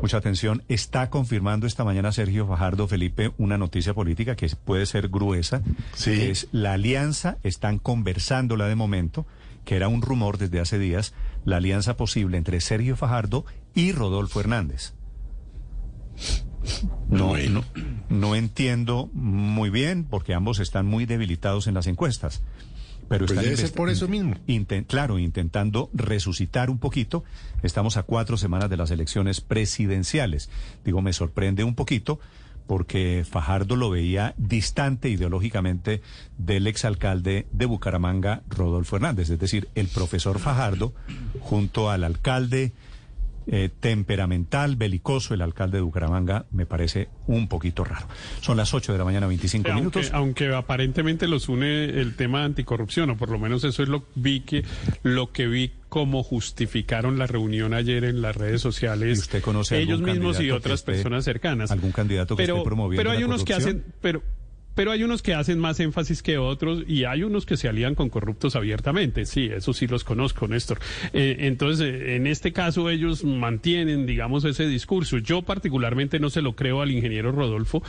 [0.00, 0.62] mucha atención.
[0.68, 5.62] Está confirmando esta mañana Sergio Fajardo Felipe una noticia política que puede ser gruesa.
[5.94, 6.12] Sí.
[6.12, 9.26] Es la alianza, están conversándola de momento,
[9.64, 11.14] que era un rumor desde hace días,
[11.44, 14.92] la alianza posible entre Sergio Fajardo y Rodolfo Hernández.
[17.08, 17.62] No, Bueno.
[17.74, 22.42] no, no entiendo muy bien porque ambos están muy debilitados en las encuestas.
[23.08, 24.34] Pero Pues debe ser por eso mismo.
[24.86, 27.24] Claro, intentando resucitar un poquito.
[27.62, 30.50] Estamos a cuatro semanas de las elecciones presidenciales.
[30.84, 32.18] Digo, me sorprende un poquito
[32.66, 36.02] porque Fajardo lo veía distante ideológicamente
[36.36, 39.30] del exalcalde de Bucaramanga, Rodolfo Hernández.
[39.30, 40.92] Es decir, el profesor Fajardo,
[41.40, 42.72] junto al alcalde
[43.48, 48.06] eh, temperamental, belicoso, el alcalde de Bucaramanga, me parece un poquito raro.
[48.40, 50.10] Son las 8 de la mañana, 25 aunque, minutos.
[50.12, 54.04] aunque aparentemente los une el tema de anticorrupción, o por lo menos eso es lo
[54.14, 54.64] vi que
[55.02, 59.18] lo que vi como justificaron la reunión ayer en las redes sociales.
[59.18, 61.70] ¿Y usted conoce ellos mismos y otras esté- personas cercanas.
[61.70, 64.22] algún candidato que pero, esté promoviendo Pero hay la unos que hacen, pero
[64.76, 67.96] pero hay unos que hacen más énfasis que otros y hay unos que se alían
[67.96, 69.24] con corruptos abiertamente.
[69.24, 70.78] Sí, eso sí los conozco, Néstor.
[71.12, 75.16] Eh, entonces, en este caso ellos mantienen, digamos, ese discurso.
[75.18, 77.82] Yo particularmente no se lo creo al ingeniero Rodolfo.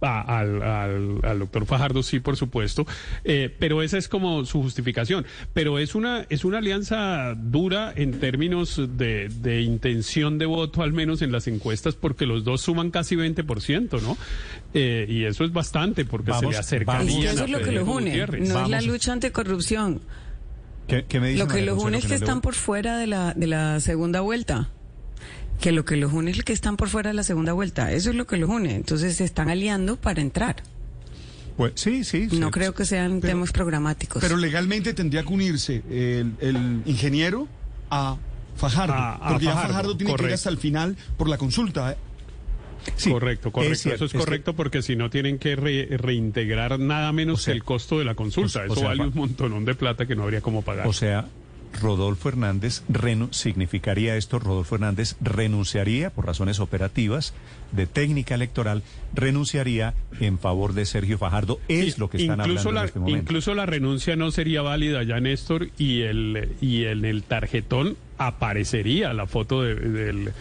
[0.00, 2.86] A- al, al, al doctor Fajardo sí, por supuesto,
[3.24, 5.26] eh, pero esa es como su justificación.
[5.54, 10.92] Pero es una es una alianza dura en términos de, de intención de voto, al
[10.92, 14.16] menos en las encuestas, porque los dos suman casi 20%, ¿no?
[14.74, 16.46] Eh, y eso es bastante, porque Vamos, se
[16.78, 16.98] le vamos.
[17.06, 18.40] acercarían Bien, eso es lo que los une, Gutiérrez.
[18.40, 18.86] no es la Vamos.
[18.86, 20.00] lucha anticorrupción.
[20.86, 23.34] ¿Qué, qué me dice Lo que los une es que están por fuera de la,
[23.34, 24.70] de la segunda vuelta.
[25.60, 27.90] Que lo que los une es que están por fuera de la segunda vuelta.
[27.92, 28.76] Eso es lo que los une.
[28.76, 30.56] Entonces se están aliando para entrar.
[31.56, 32.28] Pues, sí, sí.
[32.32, 32.52] No sí.
[32.52, 34.22] creo que sean Pero- temas programáticos.
[34.22, 37.48] Pero legalmente tendría que unirse el, el ingeniero
[37.90, 38.16] a
[38.56, 38.92] Fajardo.
[38.94, 41.92] A- a porque ya Fajardo, Fajardo tiene que ir hasta el final por la consulta.
[41.92, 41.96] ¿eh?
[42.94, 43.72] Sí, correcto, correcto.
[43.72, 47.10] es cierto, Eso es es que- correcto porque si no tienen que re- reintegrar nada
[47.12, 48.60] menos O sea, que el costo de la consulta.
[48.60, 50.86] o- o Eso sea, vale un montonón de plata que no habría cómo pagar.
[50.86, 51.26] O sea,
[51.80, 57.34] Rodolfo Hernández renu- significaría esto, Rodolfo Hernández renunciaría por razones operativas
[57.72, 58.82] de técnica electoral,
[59.14, 62.98] renunciaría en favor de Sergio Fajardo, es lo que están incluso hablando la, en este
[62.98, 63.18] momento.
[63.20, 69.12] Incluso la renuncia no sería válida ya, Néstor, y el y en el tarjetón aparecería
[69.12, 70.32] la foto de- del,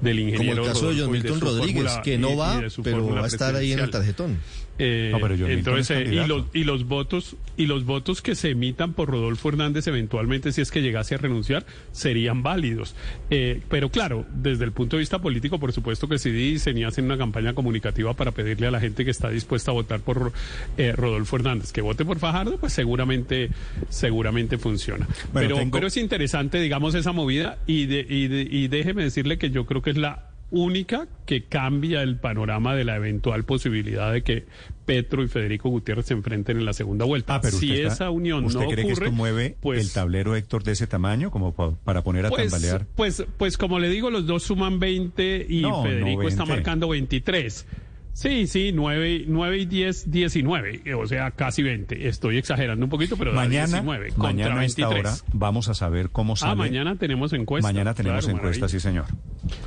[0.00, 0.62] del Como ingeniero.
[0.64, 3.72] el caso de John Milton Rodríguez, fórmula- que no va, pero va a estar ahí
[3.72, 4.38] en el tarjetón.
[4.78, 7.84] Eh, No, pero John Milton entonces, es eh, y, los, y los votos y los
[7.84, 12.42] votos que se emitan por Rodolfo Hernández eventualmente si es que llegase a renunciar serían
[12.42, 12.94] válidos.
[13.28, 16.84] Eh, pero claro, desde el punto de vista político, por supuesto que sí dicen y
[16.84, 20.32] hacen una campaña comunicativa para pedirle a la gente que está dispuesta a votar por
[20.78, 23.50] eh, Rodolfo Hernández que vote por Fajardo, pues seguramente
[23.90, 25.06] seguramente funciona.
[25.06, 29.02] Bueno, pero, tengo- pero es interesante, digamos, esa movida y, de, y, de- y déjeme
[29.04, 33.44] decirle que yo creo que es la única que cambia el panorama de la eventual
[33.44, 34.44] posibilidad de que
[34.84, 37.36] Petro y Federico Gutiérrez se enfrenten en la segunda vuelta.
[37.36, 39.90] Ah, pero si está- esa unión ¿Usted no cree ocurre, que esto mueve pues, el
[39.92, 42.86] tablero, Héctor, de ese tamaño, como pa- para poner a pues, tambalear?
[42.96, 46.54] pues, pues como le digo, los dos suman 20 y No, Federico no está 20.
[46.56, 47.66] marcando 23.
[48.14, 52.08] Sí, sí, 9, 9 y 10, 19, o sea, casi 20.
[52.08, 55.22] Estoy exagerando un poquito, pero Mañana, 19 contra mañana a esta 23.
[55.22, 56.52] hora vamos a saber cómo sale.
[56.52, 57.66] Ah, mañana tenemos encuesta.
[57.66, 58.80] Mañana tenemos Claro, encuesta, maravilla.
[58.80, 59.06] sí, señor.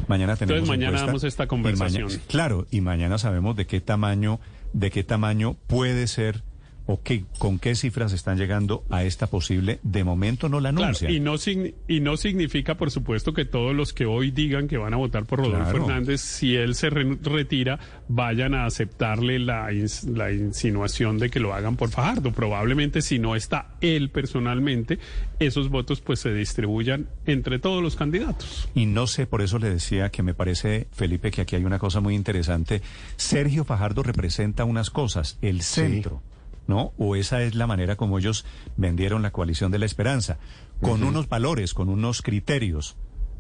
[0.07, 1.05] Mañana tenemos Entonces, mañana encuesta.
[1.07, 2.07] damos esta Y conversación.
[2.07, 4.39] maña- claro, y mañana sabemos de qué tamaño,
[4.73, 6.43] de qué tamaño puede ser
[6.87, 9.79] o qué, con qué cifras están llegando a esta posible.
[9.83, 11.11] De momento no la Claro, anuncian.
[11.11, 14.77] y no, signi- y no significa, por supuesto, que todos los que hoy digan que
[14.77, 15.85] van a votar por Rodolfo Claro.
[15.85, 21.39] Hernández, si él se re- retira, vayan a aceptarle la, ins- la insinuación de que
[21.39, 22.31] lo hagan por Fajardo.
[22.31, 24.99] Probablemente, si no está él personalmente,
[25.39, 28.69] esos votos pues se distribuyan entre todos los candidatos.
[28.75, 31.79] Y no sé, por eso le decía que me parece, Felipe, que aquí hay una
[31.79, 32.81] cosa muy interesante.
[33.15, 36.21] Sergio Fajardo representa unas cosas, el centro,
[36.67, 36.93] ¿no?
[36.97, 38.45] O esa es la manera como ellos
[38.77, 40.37] vendieron la coalición de la esperanza,
[40.81, 42.97] con unos valores, con unos criterios.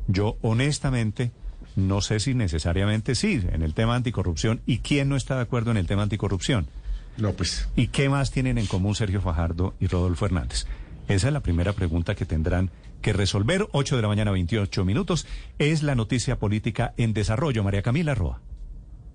[0.07, 1.31] Yo, honestamente,
[1.75, 5.71] no sé si necesariamente sí, en el tema anticorrupción, y quién no está de acuerdo
[5.71, 6.67] en el tema anticorrupción.
[7.17, 7.69] No, pues.
[7.75, 10.65] ¿Y qué más tienen en común Sergio Fajardo y Rodolfo Hernández?
[11.07, 12.71] Esa es la primera pregunta que tendrán
[13.01, 13.67] que resolver.
[13.71, 15.27] 8 de la mañana, 28 minutos.
[15.59, 17.63] Es la noticia política en desarrollo.
[17.63, 18.41] María Camila Roa.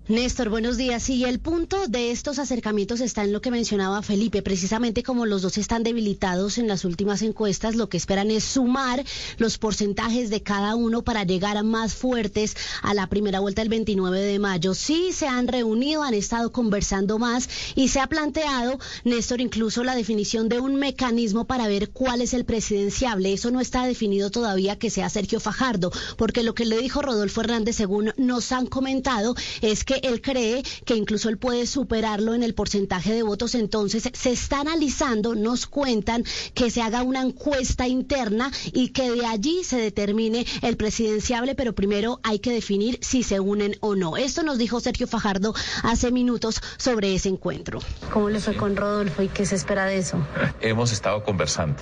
[0.07, 1.07] Néstor, buenos días.
[1.09, 4.41] Y el punto de estos acercamientos está en lo que mencionaba Felipe.
[4.41, 9.05] Precisamente como los dos están debilitados en las últimas encuestas, lo que esperan es sumar
[9.37, 13.69] los porcentajes de cada uno para llegar a más fuertes a la primera vuelta el
[13.69, 14.73] 29 de mayo.
[14.73, 19.95] Sí se han reunido, han estado conversando más y se ha planteado, Néstor, incluso la
[19.95, 23.33] definición de un mecanismo para ver cuál es el presidenciable.
[23.33, 27.41] Eso no está definido todavía que sea Sergio Fajardo, porque lo que le dijo Rodolfo
[27.41, 32.43] Hernández, según nos han comentado, es que él cree que incluso él puede superarlo en
[32.43, 33.55] el porcentaje de votos.
[33.55, 36.23] Entonces se está analizando, nos cuentan
[36.53, 41.73] que se haga una encuesta interna y que de allí se determine el presidenciable, pero
[41.73, 44.17] primero hay que definir si se unen o no.
[44.17, 45.53] Esto nos dijo Sergio Fajardo
[45.83, 47.79] hace minutos sobre ese encuentro.
[48.11, 50.17] ¿Cómo le fue con Rodolfo y qué se espera de eso?
[50.61, 51.81] Hemos estado conversando.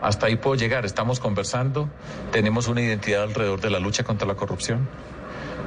[0.00, 1.90] Hasta ahí puedo llegar, estamos conversando,
[2.30, 4.88] tenemos una identidad alrededor de la lucha contra la corrupción.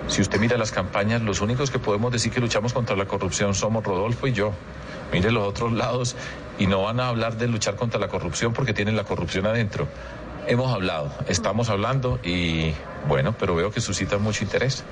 [0.07, 3.53] Si usted mira las campañas, los únicos que podemos decir que luchamos contra la corrupción
[3.53, 4.51] somos Rodolfo y yo.
[5.11, 6.15] Mire los otros lados
[6.59, 9.87] y no van a hablar de luchar contra la corrupción porque tienen la corrupción adentro.
[10.47, 12.73] Hemos hablado, estamos hablando y
[13.07, 14.83] bueno, pero veo que suscita mucho interés.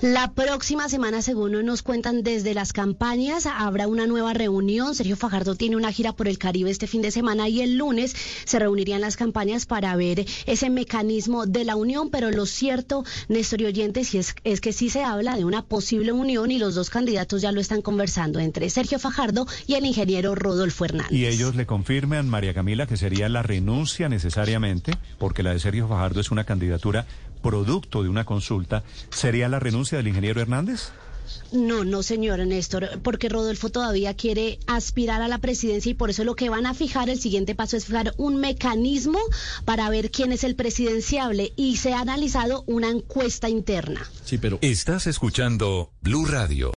[0.00, 4.94] La próxima semana, según nos cuentan desde las campañas, habrá una nueva reunión.
[4.94, 8.14] Sergio Fajardo tiene una gira por el Caribe este fin de semana y el lunes
[8.44, 12.10] se reunirían las campañas para ver ese mecanismo de la unión.
[12.10, 16.12] Pero lo cierto, Néstor y oyentes, es, es que sí se habla de una posible
[16.12, 20.34] unión y los dos candidatos ya lo están conversando entre Sergio Fajardo y el ingeniero
[20.34, 21.12] Rodolfo Hernández.
[21.12, 25.88] Y ellos le confirman, María Camila, que sería la renuncia necesariamente, porque la de Sergio
[25.88, 27.06] Fajardo es una candidatura
[27.44, 30.92] producto de una consulta, ¿sería la renuncia del ingeniero Hernández?
[31.52, 36.24] No, no, señor Néstor, porque Rodolfo todavía quiere aspirar a la presidencia y por eso
[36.24, 39.18] lo que van a fijar, el siguiente paso es fijar un mecanismo
[39.66, 44.00] para ver quién es el presidenciable y se ha analizado una encuesta interna.
[44.24, 44.58] Sí, pero...
[44.62, 46.72] Estás escuchando Blue Radio.